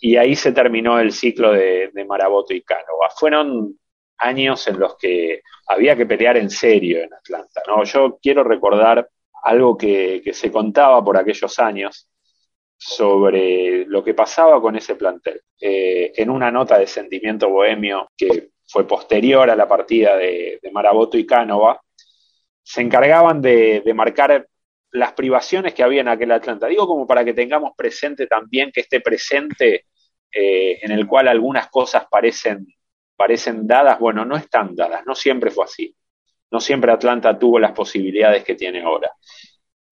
y 0.00 0.16
ahí 0.16 0.36
se 0.36 0.52
terminó 0.52 0.98
el 0.98 1.12
ciclo 1.12 1.52
de, 1.52 1.90
de 1.92 2.04
Maraboto 2.04 2.52
y 2.52 2.62
Cánova. 2.62 3.08
Fueron 3.16 3.78
años 4.18 4.66
en 4.68 4.78
los 4.78 4.96
que 4.96 5.42
había 5.66 5.96
que 5.96 6.06
pelear 6.06 6.36
en 6.36 6.50
serio 6.50 7.02
en 7.02 7.12
Atlanta. 7.12 7.62
¿no? 7.66 7.84
Yo 7.84 8.18
quiero 8.20 8.44
recordar 8.44 9.08
algo 9.44 9.76
que, 9.76 10.22
se 10.32 10.50
contaba 10.50 11.04
por 11.04 11.16
aquellos 11.16 11.58
años 11.58 12.08
sobre 12.76 13.84
lo 13.86 14.02
que 14.02 14.14
pasaba 14.14 14.60
con 14.60 14.76
ese 14.76 14.96
plantel. 14.96 15.42
Eh, 15.60 16.12
en 16.16 16.30
una 16.30 16.50
nota 16.50 16.78
de 16.78 16.86
sentimiento 16.86 17.48
bohemio 17.48 18.10
que 18.16 18.50
fue 18.66 18.86
posterior 18.86 19.48
a 19.48 19.56
la 19.56 19.68
partida 19.68 20.16
de, 20.16 20.60
Maraboto 20.72 21.16
y 21.16 21.26
Cánova, 21.26 21.80
se 22.64 22.80
encargaban 22.80 23.42
de, 23.42 23.82
marcar 23.94 24.48
las 24.90 25.12
privaciones 25.12 25.74
que 25.74 25.82
había 25.82 26.00
en 26.00 26.08
aquel 26.08 26.32
Atlanta. 26.32 26.66
Digo 26.66 26.86
como 26.86 27.06
para 27.06 27.24
que 27.24 27.34
tengamos 27.34 27.72
presente 27.76 28.26
también 28.26 28.72
que 28.72 28.80
este 28.80 29.00
presente 29.00 29.86
eh, 30.32 30.78
en 30.82 30.90
el 30.90 31.06
cual 31.06 31.28
algunas 31.28 31.68
cosas 31.68 32.06
parecen, 32.10 32.66
parecen 33.16 33.66
dadas, 33.66 33.98
bueno, 33.98 34.24
no 34.24 34.36
están 34.36 34.74
dadas, 34.74 35.04
no 35.06 35.14
siempre 35.14 35.50
fue 35.50 35.64
así. 35.64 35.94
No 36.50 36.60
siempre 36.60 36.92
Atlanta 36.92 37.38
tuvo 37.38 37.58
las 37.58 37.72
posibilidades 37.72 38.44
que 38.44 38.54
tiene 38.54 38.82
ahora. 38.82 39.10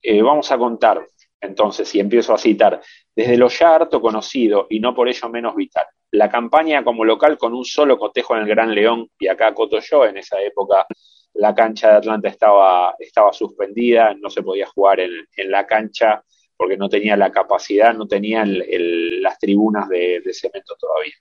Eh, 0.00 0.22
vamos 0.22 0.50
a 0.50 0.58
contar, 0.58 1.04
entonces, 1.42 1.94
y 1.94 2.00
empiezo 2.00 2.32
a 2.32 2.38
citar, 2.38 2.80
desde 3.14 3.36
lo 3.36 3.48
ya 3.48 3.74
harto 3.74 4.00
conocido 4.00 4.66
y 4.70 4.80
no 4.80 4.94
por 4.94 5.08
ello 5.08 5.28
menos 5.28 5.54
vital, 5.54 5.84
la 6.12 6.30
campaña 6.30 6.84
como 6.84 7.04
local 7.04 7.36
con 7.36 7.52
un 7.52 7.64
solo 7.64 7.98
cotejo 7.98 8.36
en 8.36 8.42
el 8.42 8.48
Gran 8.48 8.74
León 8.74 9.10
y 9.18 9.26
acá 9.26 9.52
Cotoyó, 9.52 10.06
en 10.06 10.16
esa 10.16 10.40
época 10.40 10.86
la 11.34 11.54
cancha 11.54 11.90
de 11.90 11.96
Atlanta 11.96 12.28
estaba, 12.28 12.94
estaba 12.98 13.32
suspendida, 13.32 14.14
no 14.14 14.30
se 14.30 14.42
podía 14.42 14.66
jugar 14.66 15.00
en, 15.00 15.26
la 15.50 15.66
cancha 15.66 16.22
porque 16.56 16.76
no 16.76 16.88
tenía 16.88 17.16
la 17.16 17.32
capacidad, 17.32 17.92
no 17.92 18.06
tenía 18.06 18.44
las 18.46 19.38
tribunas 19.38 19.88
de 19.88 20.22
cemento 20.32 20.76
todavía. 20.78 21.14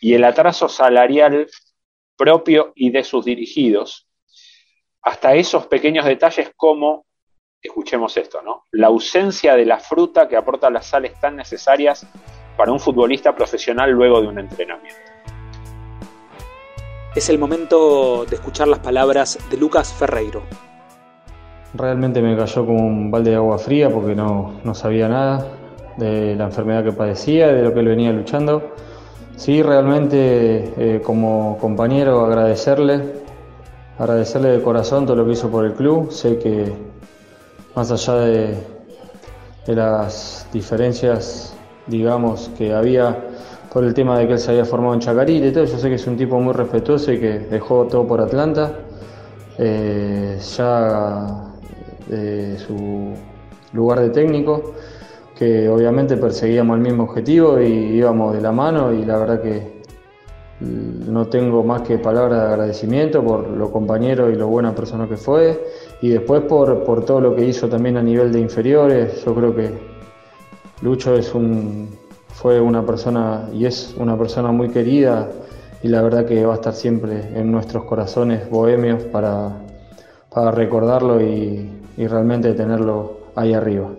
Y 0.00 0.14
el 0.14 0.24
atraso 0.24 0.68
salarial 0.68 1.48
propio 2.16 2.72
y 2.74 2.90
de 2.90 3.04
sus 3.04 3.24
dirigidos, 3.24 4.06
hasta 5.02 5.34
esos 5.34 5.66
pequeños 5.66 6.04
detalles 6.04 6.52
como, 6.56 7.06
escuchemos 7.62 8.16
esto, 8.16 8.40
¿no? 8.42 8.64
La 8.72 8.88
ausencia 8.88 9.54
de 9.54 9.66
la 9.66 9.78
fruta 9.78 10.28
que 10.28 10.36
aporta 10.36 10.70
las 10.70 10.86
sales 10.86 11.18
tan 11.20 11.36
necesarias 11.36 12.06
para 12.56 12.72
un 12.72 12.80
futbolista 12.80 13.34
profesional 13.34 13.90
luego 13.90 14.20
de 14.20 14.28
un 14.28 14.38
entrenamiento. 14.38 15.00
Es 17.14 17.28
el 17.28 17.38
momento 17.38 18.24
de 18.24 18.36
escuchar 18.36 18.68
las 18.68 18.78
palabras 18.78 19.38
de 19.50 19.56
Lucas 19.56 19.92
Ferreiro. 19.92 20.42
Realmente 21.74 22.22
me 22.22 22.36
cayó 22.36 22.66
como 22.66 22.86
un 22.86 23.10
balde 23.10 23.30
de 23.30 23.36
agua 23.36 23.58
fría 23.58 23.90
porque 23.90 24.14
no, 24.14 24.60
sabía 24.74 25.08
nada 25.08 25.46
de 25.96 26.34
la 26.36 26.44
enfermedad 26.44 26.84
que 26.84 26.92
padecía, 26.92 27.48
de 27.48 27.62
lo 27.62 27.74
que 27.74 27.80
él 27.80 27.88
venía 27.88 28.12
luchando. 28.12 28.74
Sí, 29.36 29.62
realmente 29.62 30.72
eh, 30.76 31.02
como 31.02 31.58
compañero 31.58 32.24
agradecerle 32.24 33.20
agradecerle 34.00 34.48
de 34.48 34.62
corazón 34.62 35.04
todo 35.04 35.16
lo 35.16 35.26
que 35.26 35.32
hizo 35.32 35.50
por 35.50 35.66
el 35.66 35.74
club. 35.74 36.10
Sé 36.10 36.38
que 36.38 36.72
más 37.74 37.90
allá 37.90 38.14
de, 38.14 38.54
las 39.66 40.46
diferencias, 40.52 41.54
digamos, 41.86 42.50
que 42.58 42.72
había 42.72 43.28
por 43.72 43.84
el 43.84 43.94
tema 43.94 44.18
de 44.18 44.26
que 44.26 44.32
él 44.32 44.38
se 44.40 44.50
había 44.50 44.64
formado 44.64 44.94
en 44.94 45.00
Chacarita 45.00 45.46
y 45.46 45.52
todo, 45.52 45.64
yo 45.64 45.78
sé 45.78 45.88
que 45.88 45.94
es 45.94 46.06
un 46.08 46.16
tipo 46.16 46.40
muy 46.40 46.52
respetuoso 46.52 47.12
y 47.12 47.20
que 47.20 47.38
dejó 47.38 47.86
todo 47.86 48.04
por 48.04 48.20
Atlanta. 48.20 48.72
Eh, 49.58 50.38
ya 50.56 51.52
de 52.08 52.58
su 52.58 53.12
lugar 53.72 54.00
de 54.00 54.10
técnico, 54.10 54.74
que 55.36 55.68
obviamente 55.68 56.16
perseguíamos 56.16 56.76
el 56.76 56.82
mismo 56.82 57.04
objetivo 57.04 57.60
y 57.60 57.96
íbamos 57.96 58.34
de 58.34 58.40
la 58.40 58.52
mano 58.52 58.92
y 58.92 59.04
la 59.04 59.18
verdad 59.18 59.40
que 59.40 59.80
no 60.60 61.26
tengo 61.28 61.62
más 61.62 61.82
que 61.82 61.98
palabras 61.98 62.40
de 62.40 62.46
agradecimiento 62.46 63.22
por 63.22 63.48
lo 63.48 63.70
compañero 63.70 64.30
y 64.30 64.34
lo 64.34 64.48
buena 64.48 64.74
persona 64.74 65.08
que 65.08 65.16
fue 65.16 65.62
y 66.02 66.10
después 66.10 66.42
por, 66.42 66.84
por 66.84 67.04
todo 67.04 67.20
lo 67.20 67.36
que 67.36 67.44
hizo 67.44 67.68
también 67.68 67.96
a 67.96 68.02
nivel 68.02 68.32
de 68.32 68.40
inferiores. 68.40 69.24
Yo 69.24 69.34
creo 69.34 69.54
que 69.54 69.70
Lucho 70.82 71.14
es 71.14 71.34
un, 71.34 71.98
fue 72.28 72.60
una 72.60 72.84
persona 72.84 73.48
y 73.52 73.66
es 73.66 73.94
una 73.98 74.16
persona 74.16 74.50
muy 74.50 74.70
querida 74.70 75.30
y 75.82 75.88
la 75.88 76.02
verdad 76.02 76.26
que 76.26 76.44
va 76.44 76.54
a 76.54 76.56
estar 76.56 76.74
siempre 76.74 77.20
en 77.34 77.50
nuestros 77.50 77.84
corazones 77.84 78.48
bohemios 78.48 79.02
para, 79.04 79.60
para 80.30 80.50
recordarlo 80.50 81.20
y, 81.20 81.70
y 81.96 82.06
realmente 82.06 82.52
tenerlo 82.54 83.18
ahí 83.34 83.52
arriba. 83.54 83.90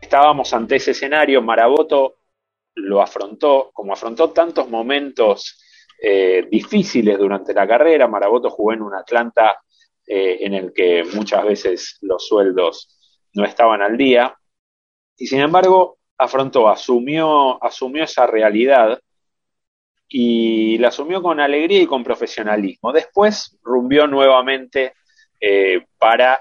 Estábamos 0.00 0.52
ante 0.54 0.76
ese 0.76 0.92
escenario, 0.92 1.42
Maraboto 1.42 2.16
lo 2.74 3.02
afrontó, 3.02 3.70
como 3.72 3.92
afrontó 3.92 4.30
tantos 4.30 4.68
momentos 4.68 5.60
eh, 6.02 6.46
difíciles 6.50 7.18
durante 7.18 7.52
la 7.52 7.66
carrera. 7.66 8.08
Maraboto 8.08 8.50
jugó 8.50 8.72
en 8.72 8.82
un 8.82 8.94
Atlanta 8.94 9.60
eh, 10.12 10.44
en 10.44 10.54
el 10.54 10.72
que 10.72 11.04
muchas 11.14 11.44
veces 11.44 11.98
los 12.00 12.26
sueldos 12.26 12.98
no 13.32 13.44
estaban 13.44 13.80
al 13.80 13.96
día. 13.96 14.34
Y 15.16 15.28
sin 15.28 15.38
embargo, 15.38 15.98
afrontó, 16.18 16.68
asumió, 16.68 17.62
asumió 17.62 18.02
esa 18.02 18.26
realidad 18.26 19.00
y 20.08 20.78
la 20.78 20.88
asumió 20.88 21.22
con 21.22 21.38
alegría 21.38 21.82
y 21.82 21.86
con 21.86 22.02
profesionalismo. 22.02 22.92
Después 22.92 23.56
rumbió 23.62 24.08
nuevamente 24.08 24.94
eh, 25.40 25.86
para 25.96 26.40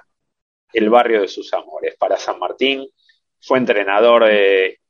el 0.73 0.89
barrio 0.89 1.21
de 1.21 1.27
sus 1.27 1.53
amores, 1.53 1.95
para 1.99 2.17
San 2.17 2.39
Martín. 2.39 2.87
Fue 3.39 3.59
entrenador 3.59 4.25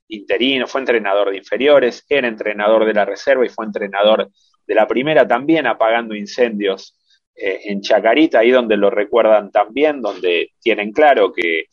interino, 0.07 0.67
fue 0.67 0.79
entrenador 0.79 1.31
de 1.31 1.38
inferiores, 1.38 2.05
era 2.07 2.29
entrenador 2.29 2.86
de 2.86 2.93
la 2.93 3.03
reserva 3.03 3.45
y 3.45 3.50
fue 3.50 3.65
entrenador 3.65 4.29
de 4.65 4.74
la 4.74 4.88
primera 4.88 5.27
también 5.27 5.67
apagando 5.67 6.15
incendios 6.15 6.95
eh, 7.41 7.62
en 7.72 7.79
Chacarita, 7.81 8.39
ahí 8.39 8.51
donde 8.51 8.75
lo 8.75 8.89
recuerdan 8.89 9.50
también, 9.50 10.01
donde 10.01 10.51
tienen 10.60 10.91
claro 10.91 11.31
que, 11.31 11.67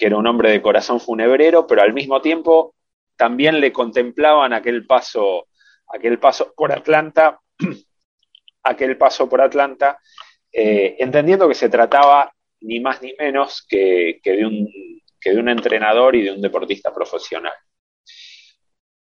era 0.00 0.16
un 0.16 0.26
hombre 0.28 0.52
de 0.52 0.62
corazón 0.62 1.00
funebrero, 1.00 1.66
pero 1.66 1.82
al 1.82 1.92
mismo 1.92 2.20
tiempo 2.20 2.76
también 3.16 3.58
le 3.60 3.72
contemplaban 3.72 4.52
aquel 4.52 4.86
paso, 4.86 5.48
aquel 5.88 6.20
paso 6.20 6.52
por 6.54 6.70
Atlanta, 6.70 7.40
aquel 8.62 8.96
paso 8.96 9.28
por 9.28 9.40
Atlanta, 9.40 9.98
eh, 10.52 10.94
entendiendo 11.00 11.48
que 11.48 11.54
se 11.54 11.68
trataba 11.68 12.32
ni 12.60 12.78
más 12.78 13.02
ni 13.02 13.12
menos 13.18 13.66
que, 13.68 14.20
de 14.22 14.46
un, 14.46 14.68
que, 15.20 15.30
de 15.30 15.40
un, 15.40 15.48
entrenador 15.48 16.14
y 16.14 16.22
de 16.22 16.32
un 16.32 16.42
deportista 16.42 16.94
profesional. 16.94 17.54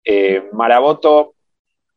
Eh, 0.02 0.48
Maraboto 0.52 1.35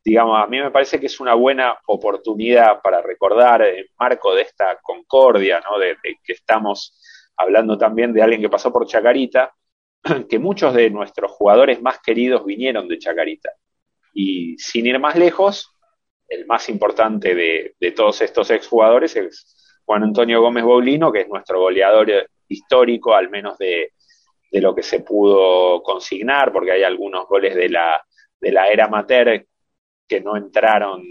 digamos, 0.10 0.44
a 0.44 0.48
mí 0.48 0.60
me 0.60 0.72
parece 0.72 1.00
que 1.00 1.06
es 1.06 1.20
una 1.20 1.36
buena 1.36 1.78
oportunidad 1.86 2.82
para 2.82 3.00
recordar 3.00 3.62
en 3.62 3.86
marco 4.00 4.34
de 4.34 4.42
esta 4.42 4.80
concordia, 4.82 5.62
¿no? 5.70 5.78
De, 5.78 5.98
que 6.02 6.34
estamos 6.34 7.00
hablando 7.38 7.78
también 7.78 8.12
de 8.12 8.24
alguien 8.24 8.42
que 8.42 8.50
pasó 8.50 8.74
por 8.74 8.88
Chacarita, 8.88 9.54
que 10.30 10.40
muchos 10.40 10.74
de 10.74 10.90
nuestros 10.90 11.32
jugadores 11.32 11.80
más 11.84 12.00
queridos 12.00 12.44
vinieron 12.44 12.88
de 12.88 12.98
Chacarita. 12.98 13.52
Y 14.12 14.58
sin 14.58 14.88
ir 14.88 14.98
más 14.98 15.16
lejos, 15.16 15.76
el 16.28 16.48
más 16.48 16.70
importante 16.70 17.36
de, 17.36 17.76
de 17.80 17.92
todos 17.92 18.20
estos 18.22 18.50
exjugadores 18.50 19.16
es 19.16 19.82
Juan 19.86 20.02
Antonio 20.02 20.42
Gómez 20.42 20.64
Boulino, 20.64 21.12
que 21.12 21.22
es 21.22 21.30
nuestro 21.30 21.60
goleador 21.60 22.28
histórico, 22.48 23.14
al 23.14 23.30
menos 23.30 23.60
de, 23.60 23.94
de 24.52 24.60
lo 24.60 24.74
que 24.74 24.82
se 24.82 25.02
pudo 25.02 25.84
consignar, 25.84 26.52
porque 26.52 26.72
hay 26.72 26.82
algunos 26.82 27.28
goles 27.28 27.54
de 27.54 27.70
la, 27.70 28.04
de 28.42 28.52
la 28.52 28.70
era 28.70 28.86
amateur 28.86 29.46
que 30.10 30.20
no 30.22 30.36
entraron 30.36 31.02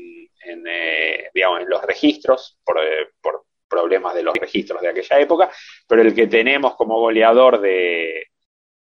en, 0.45 0.64
eh, 0.67 1.31
digamos, 1.33 1.61
en 1.61 1.69
los 1.69 1.83
registros 1.83 2.59
por, 2.64 2.78
eh, 2.78 3.09
por, 3.23 3.45
problemas 3.71 4.14
de 4.14 4.23
los 4.23 4.35
registros 4.35 4.81
de 4.81 4.88
aquella 4.88 5.21
época, 5.21 5.50
pero 5.87 6.00
el 6.00 6.14
que 6.14 6.26
tenemos 6.26 6.75
como 6.75 6.99
goleador 7.00 7.61
de 7.61 8.28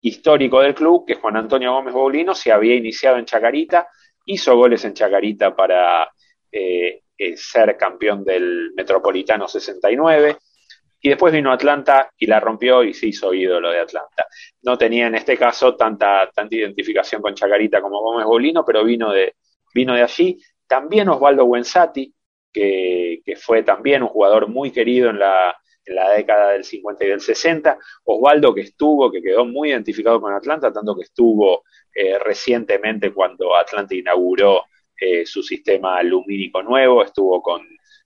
histórico 0.02 0.60
del 0.60 0.76
club, 0.76 1.06
que 1.08 1.14
es 1.14 1.20
Juan 1.20 1.38
Antonio 1.38 1.72
Gómez 1.72 1.94
Boulino, 1.94 2.36
se 2.36 2.52
había 2.52 2.76
iniciado 2.76 3.18
en 3.18 3.24
Chacarita, 3.24 3.88
hizo 4.26 4.58
goles 4.58 4.84
en 4.84 4.94
Chacarita 4.94 5.56
para 5.56 6.12
eh, 6.52 7.02
ser 7.38 7.78
campeón 7.78 8.26
del 8.26 8.74
Metropolitano 8.76 9.48
69, 9.48 10.36
y 11.00 11.08
después 11.08 11.32
vino 11.32 11.54
Atlanta 11.54 12.12
y 12.18 12.28
la 12.28 12.42
rompió 12.42 12.84
y 12.84 12.94
se 12.94 13.08
hizo 13.08 13.34
ídolo 13.34 13.72
de 13.72 13.80
Atlanta. 13.80 14.28
No 14.64 14.78
tenía 14.78 15.08
en 15.08 15.16
este 15.16 15.38
caso 15.38 15.78
tanta, 15.78 16.30
tanta 16.34 16.56
identificación 16.56 17.22
con 17.22 17.36
Chacarita 17.36 17.82
como 17.82 18.02
Gómez 18.02 18.26
Bolino, 18.26 18.66
pero 18.66 18.84
vino 18.84 19.14
de, 19.14 19.36
vino 19.74 19.94
de 19.96 20.04
allí. 20.04 20.42
También 20.68 21.10
Osvaldo 21.10 21.46
Buenzati, 21.46 22.14
que, 22.52 23.22
que 23.26 23.36
fue 23.36 23.64
también 23.64 24.04
un 24.04 24.10
jugador 24.10 24.48
muy 24.48 24.72
querido 24.72 25.10
en 25.10 25.20
la, 25.20 25.56
en 25.86 25.96
la 25.96 26.12
década 26.12 26.52
del 26.52 26.64
50 26.64 27.06
y 27.06 27.08
del 27.10 27.22
60. 27.22 27.78
Osvaldo 28.06 28.54
que 28.54 28.62
estuvo, 28.62 29.12
que 29.12 29.22
quedó 29.22 29.46
muy 29.46 29.70
identificado 29.70 30.22
con 30.22 30.34
Atlanta, 30.34 30.72
tanto 30.72 30.96
que 30.96 31.04
estuvo 31.04 31.64
eh, 31.94 32.18
recientemente 32.20 33.14
cuando 33.14 33.56
Atlanta 33.56 33.96
inauguró 33.96 34.64
eh, 35.00 35.26
su 35.26 35.44
sistema 35.44 36.02
lumínico 36.04 36.64
nuevo, 36.64 37.04
estuvo 37.04 37.42
con, 37.42 37.62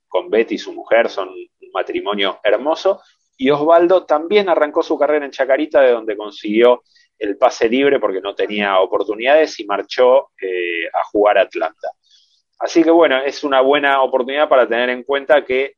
con 0.08 0.30
Betty, 0.30 0.58
su 0.58 0.72
mujer, 0.72 1.08
son 1.08 1.30
matrimonio 1.72 2.40
hermoso. 2.42 3.00
Y 3.36 3.50
Osvaldo 3.50 4.04
también 4.04 4.48
arrancó 4.48 4.82
su 4.82 4.98
carrera 4.98 5.24
en 5.24 5.30
Chacarita, 5.30 5.80
de 5.80 5.92
donde 5.92 6.16
consiguió 6.16 6.82
el 7.18 7.36
pase 7.36 7.68
libre 7.68 7.98
porque 7.98 8.20
no 8.20 8.34
tenía 8.34 8.78
oportunidades 8.80 9.58
y 9.60 9.64
marchó 9.64 10.30
eh, 10.40 10.86
a 10.92 11.04
jugar 11.04 11.38
a 11.38 11.42
Atlanta. 11.42 11.90
Así 12.58 12.82
que 12.82 12.90
bueno, 12.90 13.18
es 13.18 13.44
una 13.44 13.60
buena 13.60 14.02
oportunidad 14.02 14.48
para 14.48 14.68
tener 14.68 14.90
en 14.90 15.04
cuenta 15.04 15.44
que, 15.44 15.74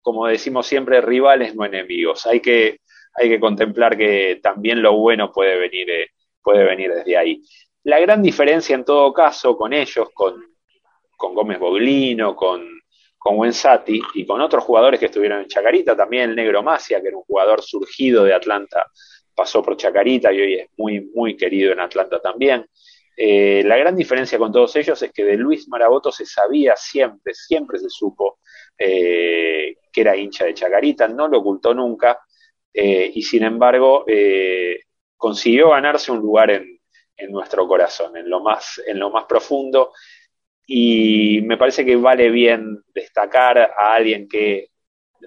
como 0.00 0.26
decimos 0.26 0.66
siempre, 0.66 1.00
rivales 1.00 1.54
no 1.54 1.64
enemigos. 1.64 2.26
Hay 2.26 2.40
que, 2.40 2.80
hay 3.14 3.28
que 3.28 3.40
contemplar 3.40 3.96
que 3.96 4.40
también 4.42 4.82
lo 4.82 4.96
bueno 4.96 5.32
puede 5.32 5.56
venir, 5.58 5.90
eh, 5.90 6.10
puede 6.42 6.64
venir 6.64 6.92
desde 6.92 7.16
ahí. 7.16 7.42
La 7.84 8.00
gran 8.00 8.22
diferencia 8.22 8.74
en 8.74 8.84
todo 8.84 9.12
caso 9.12 9.56
con 9.56 9.72
ellos, 9.72 10.08
con, 10.12 10.42
con 11.16 11.34
Gómez 11.34 11.58
Boglino, 11.58 12.34
con 12.34 12.78
con 13.18 13.36
Wensati 13.36 14.00
y 14.14 14.24
con 14.24 14.40
otros 14.40 14.64
jugadores 14.64 15.00
que 15.00 15.06
estuvieron 15.06 15.40
en 15.40 15.48
Chacarita, 15.48 15.96
también 15.96 16.30
el 16.30 16.36
Negro 16.36 16.62
Macia, 16.62 17.00
que 17.02 17.08
era 17.08 17.16
un 17.16 17.24
jugador 17.24 17.62
surgido 17.62 18.24
de 18.24 18.32
Atlanta, 18.32 18.86
pasó 19.38 19.62
por 19.62 19.76
Chacarita 19.76 20.32
y 20.32 20.40
hoy 20.40 20.54
es 20.54 20.68
muy, 20.76 21.12
muy 21.14 21.36
querido 21.36 21.72
en 21.72 21.78
Atlanta 21.78 22.20
también. 22.20 22.66
Eh, 23.16 23.62
la 23.64 23.76
gran 23.76 23.94
diferencia 23.94 24.36
con 24.36 24.50
todos 24.50 24.74
ellos 24.74 25.00
es 25.00 25.12
que 25.12 25.24
de 25.24 25.36
Luis 25.36 25.68
Maraboto 25.68 26.10
se 26.10 26.26
sabía 26.26 26.74
siempre, 26.74 27.34
siempre 27.34 27.78
se 27.78 27.88
supo 27.88 28.40
eh, 28.76 29.76
que 29.92 30.00
era 30.00 30.16
hincha 30.16 30.44
de 30.44 30.54
Chacarita, 30.54 31.06
no 31.06 31.28
lo 31.28 31.38
ocultó 31.38 31.72
nunca 31.72 32.18
eh, 32.74 33.12
y 33.14 33.22
sin 33.22 33.44
embargo 33.44 34.04
consiguió 35.16 35.70
ganarse 35.70 36.10
un 36.10 36.18
lugar 36.18 36.50
en, 36.50 36.80
en, 37.16 37.30
nuestro 37.30 37.68
corazón, 37.68 38.16
en 38.16 38.28
lo 38.28 38.40
más, 38.40 38.82
en 38.86 38.98
lo 38.98 39.10
más 39.10 39.24
profundo 39.24 39.92
y 40.66 41.42
me 41.42 41.56
parece 41.56 41.84
que 41.84 41.94
vale 41.94 42.28
bien 42.30 42.82
destacar 42.92 43.58
a 43.58 43.94
alguien 43.94 44.28
que 44.28 44.70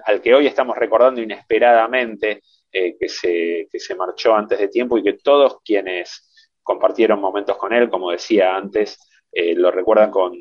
al 0.05 0.21
que 0.21 0.33
hoy 0.33 0.47
estamos 0.47 0.77
recordando 0.77 1.21
inesperadamente 1.21 2.41
eh, 2.73 2.95
que, 2.97 3.09
se, 3.09 3.67
que 3.69 3.79
se 3.81 3.95
marchó 3.95 4.33
antes 4.33 4.57
de 4.57 4.69
tiempo 4.69 4.97
y 4.97 5.03
que 5.03 5.13
todos 5.13 5.57
quienes 5.61 6.53
compartieron 6.63 7.19
momentos 7.19 7.57
con 7.57 7.73
él, 7.73 7.89
como 7.89 8.11
decía 8.11 8.55
antes, 8.55 8.97
eh, 9.29 9.55
lo 9.55 9.71
recuerdan 9.71 10.09
con, 10.09 10.33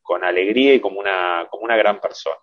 con, 0.00 0.24
alegría 0.24 0.72
y 0.72 0.80
como 0.80 1.00
una, 1.00 1.46
como 1.50 1.64
una 1.64 1.76
gran 1.76 2.00
persona. 2.00 2.36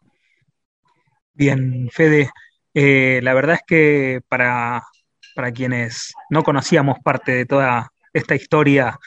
Bien, 1.34 1.90
Fede, 1.92 2.30
eh, 2.72 3.20
la 3.24 3.34
verdad 3.34 3.56
es 3.56 3.64
que 3.66 4.22
para, 4.28 4.84
para 5.34 5.52
quienes 5.52 6.14
no 6.30 6.44
conocíamos 6.44 7.00
parte 7.04 7.32
de 7.32 7.46
toda 7.48 7.92
esta 8.14 8.36
historia, 8.36 9.00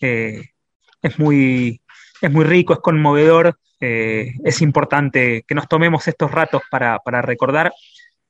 es 0.00 1.18
muy 1.18 1.80
es 2.22 2.30
muy 2.30 2.44
rico, 2.44 2.72
es 2.74 2.78
conmovedor, 2.78 3.58
es 3.80 4.62
importante 4.62 5.44
que 5.46 5.54
nos 5.54 5.68
tomemos 5.68 6.06
estos 6.06 6.30
ratos 6.30 6.62
para, 6.70 7.00
recordar 7.22 7.72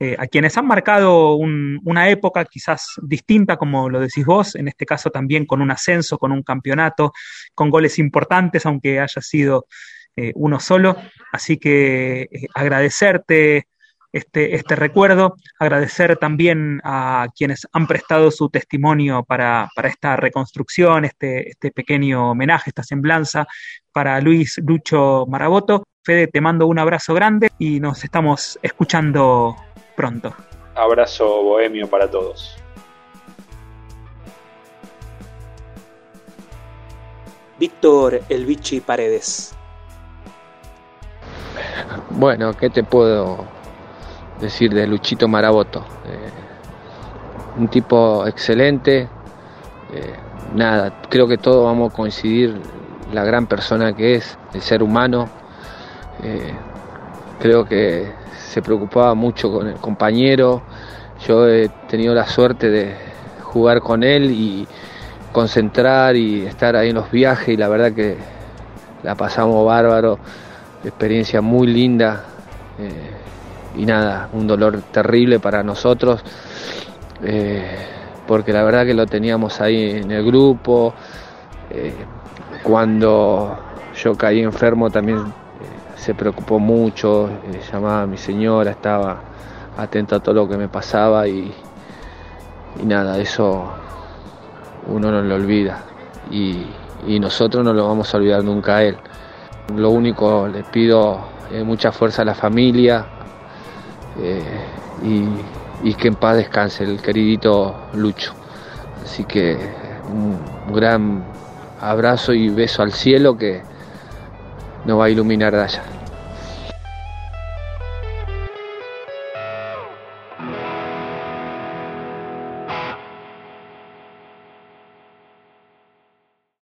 eh, 0.02 0.16
a 0.18 0.26
quienes 0.26 0.56
han 0.56 0.66
marcado 0.66 1.34
una 1.34 2.08
época 2.08 2.46
quizás 2.46 2.94
distinta, 3.02 3.58
como 3.58 3.90
lo 3.90 4.00
decís 4.00 4.24
vos, 4.24 4.56
en 4.56 4.66
este 4.68 4.86
caso 4.86 5.10
también 5.10 5.44
con 5.44 5.60
un 5.60 5.70
ascenso, 5.70 6.16
con 6.16 6.32
un 6.32 6.42
campeonato, 6.42 7.12
con 7.54 7.68
goles 7.68 7.98
importantes, 7.98 8.64
aunque 8.64 8.98
haya 8.98 9.20
sido 9.20 9.66
eh, 10.16 10.32
uno 10.34 10.58
solo. 10.58 10.96
Así 11.32 11.58
que 11.58 12.28
agradecerte 12.54 13.66
este, 14.12 14.56
este 14.56 14.74
recuerdo, 14.74 15.36
agradecer 15.58 16.16
también 16.16 16.80
a 16.82 17.28
quienes 17.36 17.66
han 17.72 17.86
prestado 17.86 18.30
su 18.30 18.48
testimonio 18.48 19.22
para, 19.24 19.68
esta 19.84 20.16
reconstrucción, 20.16 21.04
este, 21.04 21.50
este 21.50 21.70
pequeño 21.70 22.30
homenaje, 22.30 22.70
esta 22.70 22.82
semblanza, 22.82 23.46
para 23.92 24.20
Luis 24.20 24.60
Lucho 24.64 25.26
Maraboto. 25.28 25.84
Fede, 26.02 26.26
te 26.26 26.40
mando 26.40 26.66
un 26.66 26.78
abrazo 26.78 27.12
grande 27.12 27.50
y 27.58 27.78
nos 27.78 28.02
estamos 28.02 28.58
escuchando 28.62 29.54
pronto. 30.00 30.34
Abrazo 30.74 31.42
bohemio 31.42 31.88
para 31.88 32.10
todos. 32.10 32.56
Víctor 37.58 38.22
El 38.30 38.46
Vichy 38.46 38.80
Paredes. 38.80 39.54
Bueno, 42.10 42.54
¿qué 42.56 42.70
te 42.70 42.82
puedo 42.82 43.46
decir 44.40 44.72
de 44.72 44.86
Luchito 44.86 45.28
Maraboto. 45.28 45.84
Eh, 46.06 46.30
un 47.58 47.68
tipo 47.68 48.26
excelente. 48.26 49.08
Eh, 49.92 50.14
nada, 50.54 51.02
creo 51.08 51.28
que 51.28 51.36
todos 51.36 51.64
vamos 51.64 51.92
a 51.92 51.96
coincidir 51.96 52.58
la 53.12 53.24
gran 53.24 53.46
persona 53.46 53.94
que 53.94 54.14
es, 54.14 54.38
el 54.54 54.62
ser 54.62 54.82
humano. 54.82 55.28
Eh, 56.22 56.54
creo 57.40 57.64
que 57.64 58.12
se 58.37 58.62
preocupaba 58.62 59.14
mucho 59.14 59.50
con 59.50 59.66
el 59.66 59.76
compañero. 59.76 60.62
Yo 61.26 61.48
he 61.48 61.68
tenido 61.88 62.14
la 62.14 62.26
suerte 62.26 62.70
de 62.70 62.94
jugar 63.42 63.81
con 63.81 64.05
él 64.05 64.31
y 64.31 64.66
concentrar 65.33 66.16
y 66.16 66.46
estar 66.46 66.76
ahí 66.76 66.90
en 66.90 66.96
los 66.96 67.11
viajes 67.11 67.48
y 67.48 67.57
la 67.57 67.68
verdad 67.68 67.92
que 67.92 68.16
la 69.03 69.14
pasamos 69.14 69.64
bárbaro, 69.66 70.18
experiencia 70.85 71.40
muy 71.40 71.66
linda 71.66 72.24
y 73.76 73.87
nada, 73.87 74.29
un 74.33 74.46
dolor 74.46 74.83
terrible 74.90 75.38
para 75.38 75.62
nosotros, 75.62 76.22
eh, 77.22 77.76
porque 78.26 78.53
la 78.53 78.62
verdad 78.62 78.85
que 78.85 78.94
lo 78.94 79.07
teníamos 79.07 79.61
ahí 79.61 79.90
en 80.03 80.11
el 80.11 80.24
grupo. 80.24 80.94
Eh, 81.70 81.94
cuando 82.62 83.59
yo 83.96 84.16
caí 84.16 84.40
enfermo 84.40 84.90
también 84.90 85.18
eh, 85.18 85.22
se 86.00 86.14
preocupó 86.14 86.58
mucho, 86.58 87.30
llamaba 87.70 88.02
a 88.02 88.06
mi 88.06 88.16
señora, 88.16 88.70
estaba 88.70 89.20
atento 89.76 90.16
a 90.16 90.20
todo 90.20 90.34
lo 90.34 90.48
que 90.48 90.56
me 90.56 90.68
pasaba 90.68 91.28
y, 91.28 91.52
y 92.82 92.86
nada, 92.86 93.18
eso 93.18 93.70
uno 94.86 95.10
no 95.10 95.20
lo 95.20 95.34
olvida 95.34 95.82
y, 96.30 96.66
y, 97.06 97.20
nosotros 97.20 97.64
no 97.64 97.72
lo 97.72 97.86
vamos 97.86 98.12
a 98.14 98.16
olvidar 98.16 98.42
nunca 98.42 98.76
a 98.76 98.82
él. 98.84 98.96
Lo 99.76 99.90
único 99.90 100.48
le 100.48 100.64
pido 100.64 101.20
mucha 101.64 101.92
fuerza 101.92 102.22
a 102.22 102.24
la 102.24 102.34
familia, 102.34 103.06
eh, 104.18 104.42
y, 105.82 105.94
que 105.94 106.08
en 106.08 106.14
paz 106.14 106.36
descanse 106.36 106.84
el 106.84 107.00
queridito 107.00 107.74
Lucho. 107.94 108.34
Así 109.02 109.24
que 109.24 109.56
un 110.12 110.38
gran 110.74 111.24
abrazo 111.80 112.32
y 112.32 112.48
beso 112.50 112.82
al 112.82 112.92
cielo 112.92 113.36
que 113.36 113.62
nos 114.84 114.98
va 114.98 115.04
a 115.04 115.10
iluminar 115.10 115.54
allá. 115.54 115.99